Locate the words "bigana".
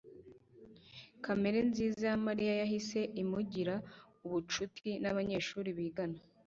5.77-6.17